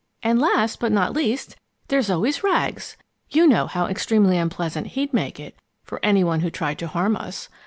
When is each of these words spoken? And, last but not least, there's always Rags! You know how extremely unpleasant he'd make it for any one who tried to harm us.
And, 0.23 0.39
last 0.39 0.79
but 0.79 0.91
not 0.91 1.13
least, 1.13 1.57
there's 1.89 2.09
always 2.09 2.43
Rags! 2.43 2.97
You 3.29 3.45
know 3.45 3.67
how 3.67 3.85
extremely 3.85 4.35
unpleasant 4.35 4.87
he'd 4.97 5.13
make 5.13 5.39
it 5.39 5.55
for 5.83 5.99
any 6.01 6.23
one 6.23 6.39
who 6.39 6.49
tried 6.49 6.79
to 6.79 6.87
harm 6.87 7.15
us. 7.15 7.49